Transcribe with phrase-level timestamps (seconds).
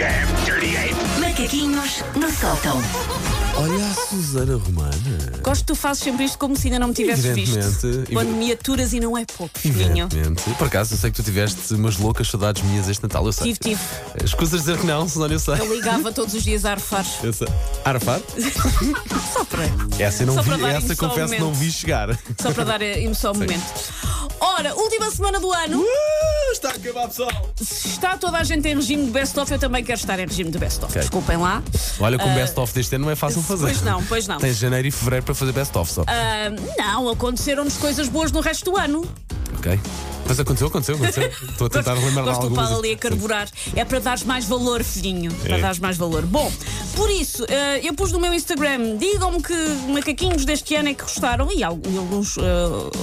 [0.00, 0.94] damn dirty ape!
[1.20, 2.80] Macaquinhos no sótão.
[3.56, 4.94] Olha a Susana Romana.
[5.42, 7.58] Gosto que tu fazes sempre isto como se ainda não me tivesses visto.
[7.58, 8.12] Evidentemente.
[8.14, 10.06] Quando me aturas e não é pouco, filhinho.
[10.06, 10.54] Evidentemente.
[10.56, 13.52] Por acaso, eu sei que tu tiveste umas loucas saudades minhas este Natal, eu sei.
[13.52, 13.80] Tive, tive.
[14.24, 15.54] Escusas dizer que não, Susana, eu sei.
[15.58, 17.04] Eu ligava todos os dias a arfar.
[17.22, 17.48] Eu sei.
[17.84, 18.22] Arafat?
[19.34, 19.64] Só para,
[19.98, 22.18] Essa, eu não Só para vi, dar essa emoção ao confesso que não vi chegar.
[22.40, 23.92] só para dar eh, emoção ao momento.
[24.40, 25.84] Ora, última semana do ano.
[26.50, 27.50] Está a acabar, pessoal.
[27.56, 30.50] Se está toda a gente em regime de best-of, eu também quero estar em regime
[30.50, 30.90] de best-of.
[30.90, 31.00] Ok.
[31.00, 31.62] Desculpem lá.
[31.98, 33.66] Olha, com o best-of deste ano não é fácil fazer.
[33.66, 34.38] Pois não, pois não.
[34.38, 36.04] Tens janeiro e fevereiro para fazer best-of só.
[36.06, 39.08] Ah, não, aconteceram-nos coisas boas no resto do ano.
[39.58, 39.78] Ok.
[40.30, 41.24] Mas aconteceu, aconteceu, aconteceu.
[41.50, 42.54] Estou a tentar lembrar Gosto do.
[42.54, 43.48] Paulo ali a carburar.
[43.74, 45.32] É para dares mais valor, filhinho.
[45.34, 45.60] Para É.
[45.60, 46.24] dares mais valor.
[46.24, 46.52] Bom,
[46.94, 49.52] por isso, eh, eu pus no meu Instagram, digam-me que
[49.88, 52.42] macaquinhos deste ano é que gostaram e al- alguns eh,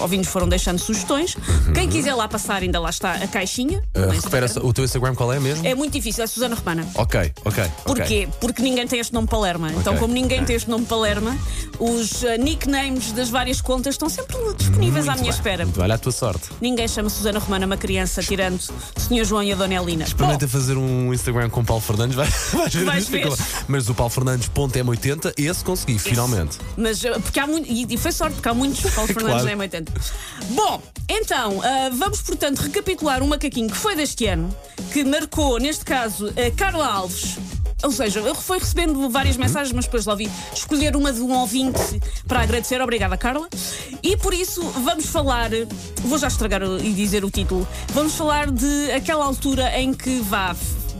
[0.00, 1.36] ouvintes foram deixando sugestões.
[1.72, 3.84] Quem quiser lá passar, ainda lá está a caixinha.
[3.96, 5.64] Uh, no recupera o teu Instagram qual é mesmo?
[5.64, 6.84] É muito difícil, é Susana Romana.
[6.96, 7.64] Ok, ok.
[7.84, 8.02] Porquê?
[8.02, 8.28] ok.
[8.40, 9.70] Porque ninguém tem este nome Palerma.
[9.70, 10.46] Então, Ok, como ninguém ok.
[10.48, 11.38] tem este nome Palerma,
[11.78, 15.64] os eh, nicknames das várias contas estão sempre disponíveis à minha bem, espera.
[15.64, 15.80] muito.
[15.80, 16.48] Olha a tua sorte.
[16.60, 19.24] Ninguém chama Susana Romana uma criança, tirando o Sr.
[19.24, 20.04] João e a Dona Elina.
[20.04, 23.28] Experimenta fazer um Instagram com o Paulo Fernandes, vai, vais ver Vais ver.
[23.68, 26.58] Mas o Paulo Fernandes ponto M80, esse consegui, finalmente.
[26.76, 27.70] Mas uh, porque há muito.
[27.70, 29.56] E e foi sorte, porque há muitos Paulo Fernandes Claro.
[29.58, 29.88] na M80.
[30.50, 34.54] Bom, então, uh, vamos portanto recapitular um macaquinho que foi deste ano,
[34.92, 37.36] que marcou, neste caso, a Carla Alves.
[37.82, 41.32] Ou seja, eu fui recebendo várias mensagens, mas depois lá vi escolher uma de um
[41.32, 42.80] ouvinte para agradecer.
[42.80, 43.48] Obrigada, Carla.
[44.02, 45.50] E por isso vamos falar,
[46.02, 47.66] vou já estragar e dizer o título.
[47.88, 50.54] Vamos falar de aquela altura em que vá.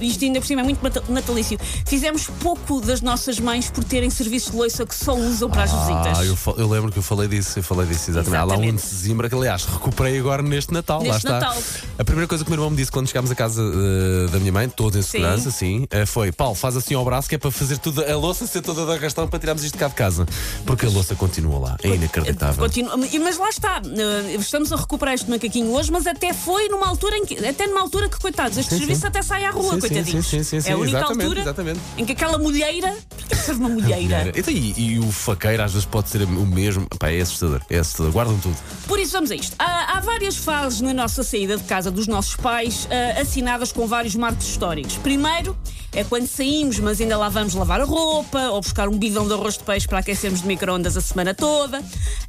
[0.00, 1.58] Isto ainda por cima é muito nata- natalício.
[1.86, 5.72] Fizemos pouco das nossas mães por terem serviços de loiça que só usam para as
[5.72, 6.18] visitas.
[6.18, 8.36] Ah, eu, eu lembro que eu falei disso, eu falei disso exatamente.
[8.36, 8.82] Há lá um Exatamente.
[8.86, 11.02] de Zimbra que, aliás, recuperei agora neste Natal.
[11.02, 11.24] Neste.
[11.26, 11.56] Natal.
[11.98, 14.38] A primeira coisa que o meu irmão me disse quando chegámos a casa eh, da
[14.38, 17.38] minha mãe, todos em segurança, sim, eh, foi: Paulo, faz assim ao braço que é
[17.38, 19.94] para fazer tudo, a louça ser toda de arrastão para tirarmos isto de cá de
[19.94, 20.26] casa.
[20.64, 21.76] Porque a louça continua lá.
[21.82, 22.62] É inacreditável.
[22.64, 26.86] Continua- mas lá está, eh, estamos a recuperar este macaquinho hoje, mas até foi numa
[26.86, 29.06] altura em que, até numa altura que, coitados, este Sim, serviço sim.
[29.06, 30.26] até sai à rua, Sim, sim, coitadinhos.
[30.26, 31.80] sim, sim, sim, é a única exatamente, altura exatamente.
[31.96, 32.96] em que aquela mulheira.
[33.08, 34.32] Porquê serve uma mulheira?
[34.34, 36.86] Então, e, e o faqueiro às vezes pode ser o mesmo.
[36.98, 37.60] Pá, é assustador.
[37.70, 38.12] É assustador.
[38.12, 38.56] Guardam tudo.
[38.86, 39.54] Por isso vamos a isto.
[39.58, 43.86] Há, há várias fases na nossa saída de casa dos nossos pais ah, assinadas com
[43.86, 44.96] vários marcos históricos.
[44.98, 45.56] Primeiro
[45.92, 49.32] é quando saímos, mas ainda lá vamos lavar a roupa ou buscar um bidão de
[49.32, 51.82] arroz de peixe para aquecermos de micro-ondas a semana toda.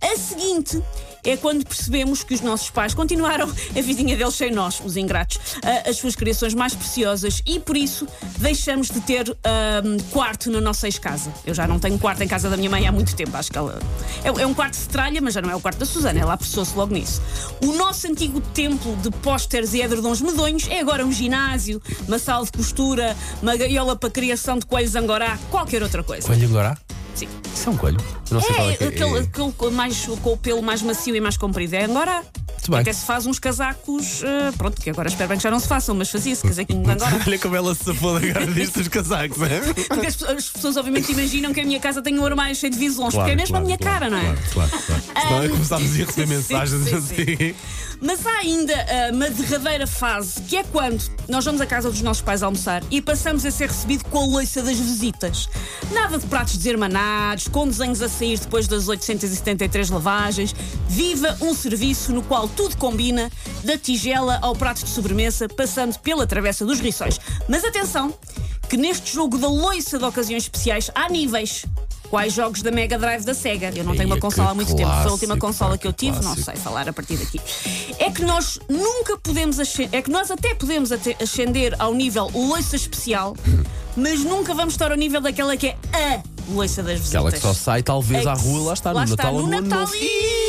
[0.00, 0.82] A seguinte
[1.24, 5.38] é quando percebemos que os nossos pais continuaram a vidinha deles sem nós, os ingratos,
[5.62, 8.06] ah, as suas criações mais preciosas e por isso
[8.38, 9.24] deixamos de ter
[10.10, 11.32] quarto na nossa ex-casa.
[11.44, 13.58] Eu já não tenho quarto em casa da minha mãe há muito tempo, acho que
[13.58, 13.80] ela.
[14.22, 16.34] É, é um quarto de tralha, mas já não é o quarto da Susana, ela
[16.34, 17.20] apressou-se logo nisso.
[17.62, 22.44] O nosso antigo templo de pósteres e edredons medonhos é agora um ginásio, uma sala
[22.44, 26.26] de costura, uma gaiola para criação de coelhos angorá, qualquer outra coisa.
[26.26, 26.83] Coelho agora?
[27.14, 27.28] Sim.
[27.54, 27.98] Isso é um coelho.
[28.30, 28.88] Eu não sei qual É, é que é.
[28.88, 31.74] aquele, É- aquele mais, com o pelo mais macio e mais comprido.
[31.74, 32.22] É angorá.
[32.64, 32.80] Muito bem.
[32.80, 35.68] Até se faz uns casacos, eh, pronto, que agora espero bem que já não se
[35.68, 37.20] façam, mas fazia-se casaquinho de angorá.
[37.26, 39.60] Olha como ela se safou agora disto dos casacos, é?
[39.60, 42.78] Porque as, as pessoas obviamente imaginam que a minha casa tem um armário cheio de
[42.78, 44.34] visões, Claro, porque é mesmo a minha cara, não é?
[44.52, 45.28] Claro, claro, claro.
[45.28, 47.54] Senão começámos a receber mensagens sim, assim.
[48.00, 52.02] Mas há ainda ah, uma derradeira fase, que é quando nós vamos à casa dos
[52.02, 55.48] nossos pais almoçar e passamos a ser recebido com a loiça das visitas.
[55.92, 60.54] Nada de pratos desarmanados, com desenhos a sair depois das 873 lavagens.
[60.88, 63.30] Viva um serviço no qual tudo combina,
[63.62, 67.20] da tigela ao prato de sobremesa, passando pela travessa dos riçóis.
[67.48, 68.14] Mas atenção,
[68.68, 71.64] que neste jogo da loiça de ocasiões especiais há níveis.
[72.10, 73.72] Quais jogos da Mega Drive da Sega?
[73.74, 74.88] Eu não tenho uma consola há muito tempo.
[74.88, 76.44] Foi a última clássico, consola pá, que eu tive, não clássico.
[76.44, 77.40] sei falar a partir daqui.
[77.98, 79.58] É que nós nunca podemos
[79.90, 83.34] é que nós até podemos ascender ao nível loiça especial,
[83.96, 86.22] mas nunca vamos estar ao nível daquela que é a
[86.52, 87.14] loiça das visitas.
[87.16, 89.48] Aquela que só sai talvez É à rua, lá está, lá no está, Natal no
[89.48, 89.94] Natal Novo.
[89.96, 90.43] e,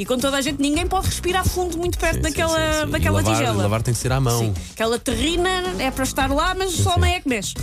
[0.00, 2.80] e, e com toda a gente, ninguém pode respirar fundo muito perto Sim, daquela, sim,
[2.80, 2.88] sim.
[2.88, 3.62] E daquela lavar, tigela.
[3.62, 4.38] Lavar tem que ser à mão.
[4.38, 5.48] Sim, aquela terrina
[5.78, 7.00] é para estar lá, mas só a sim.
[7.00, 7.54] mãe é que mexe.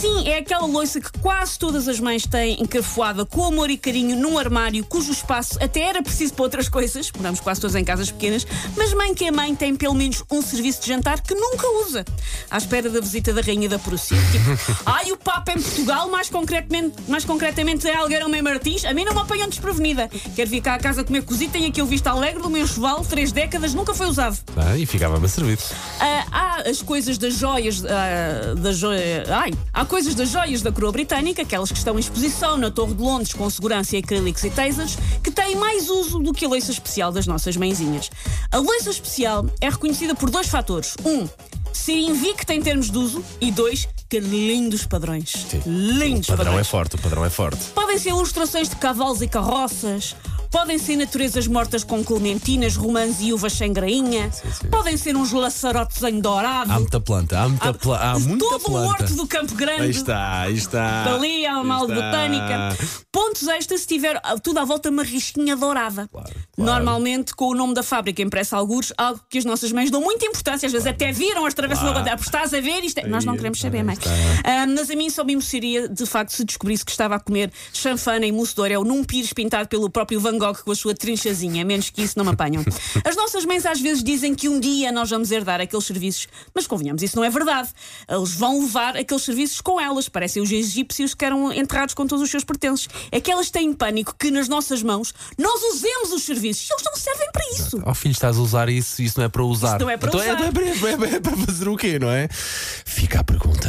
[0.00, 4.14] Sim, é aquela loiça que quase todas as mães têm encafuada com amor e carinho
[4.14, 8.08] num armário cujo espaço até era preciso para outras coisas, moramos quase todos em casas
[8.08, 8.46] pequenas,
[8.76, 12.04] mas mãe que é mãe tem pelo menos um serviço de jantar que nunca usa,
[12.48, 14.16] à espera da visita da Rainha da Prússia.
[14.30, 18.94] Tipo, ai, o Papa em Portugal, mais concretamente, mais concretamente é Algueirão Meio Martins, a
[18.94, 20.08] mim não me apanham desprevenida.
[20.36, 23.04] Quero vir cá a casa comer cozido, tenho aqui o visto alegre do meu enxoval,
[23.04, 24.38] três décadas, nunca foi usado.
[24.56, 25.58] Ah, e ficava-me a servir.
[25.98, 29.24] Ah, há as coisas das joias ah, da joia.
[29.28, 32.94] Ai, há coisas das joias da coroa britânica, aquelas que estão em exposição na Torre
[32.94, 36.48] de Londres com segurança e acrílicos e tasers, que têm mais uso do que a
[36.48, 38.10] loiça especial das nossas mãezinhas.
[38.52, 40.94] A loiça especial é reconhecida por dois fatores.
[41.04, 41.26] Um,
[41.72, 43.24] ser invicta em termos de uso.
[43.40, 45.46] E dois, ter lindos padrões.
[45.66, 46.66] Lindos O padrão padrões.
[46.66, 47.64] é forte, o padrão é forte.
[47.74, 50.14] Podem ser ilustrações de cavalos e carroças.
[50.50, 54.30] Podem ser naturezas mortas com clementinas, romãs e uvas sem grainha.
[54.32, 54.68] sim.
[54.70, 56.72] Podem ser uns laçarotes em dourado.
[56.72, 58.86] Há muita planta, há muita, pla há muita todo o planta.
[59.02, 59.82] horto do Campo Grande.
[59.82, 61.04] Aí está, aí está.
[61.04, 62.06] Dali há uma aula de está.
[62.10, 62.76] botânica.
[63.12, 66.08] Pontos extras se tiver tudo à volta uma risquinha dourada.
[66.10, 66.32] claro.
[66.58, 70.00] Normalmente com o nome da fábrica impressa a algures, algo que as nossas mães dão
[70.00, 72.02] muita importância, às vezes até viram as travessas Claro.
[72.02, 72.20] guarda.
[72.20, 72.98] Estás a ver isto?
[72.98, 74.10] é-" Nós não queremos saber está.
[74.44, 77.52] Ah, mas a mim só me emocionaria de facto se descobrisse que estava a comer
[77.72, 80.94] chanfana em mousse de Oreo num pires pintado pelo próprio Van Gogh com a sua
[80.94, 81.64] trinchazinha.
[81.64, 82.64] Menos que isso não me apanham.
[83.04, 86.66] As nossas mães às vezes dizem que um dia nós vamos herdar aqueles serviços, mas
[86.66, 87.68] convenhamos, isso não é verdade.
[88.08, 90.08] Eles vão levar aqueles serviços com elas.
[90.08, 92.88] Parecem os egípcios que eram enterrados com todos os seus pertences.
[93.12, 96.47] É que elas têm pânico que nas nossas mãos nós usemos os serviços.
[96.50, 97.82] Eles não servem para isso.
[97.84, 99.68] Oh filho, estás a usar isso, isso não é para usar.
[99.76, 100.28] Isso não é para então usar.
[100.48, 102.28] É, para- é- é- é para fazer o quê, não é?
[102.30, 103.68] Fica a pergunta.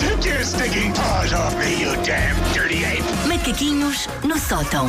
[0.00, 3.02] Take your stinking paws off me, you damn dirty ape!
[3.28, 4.88] Macaquinhos no sótão.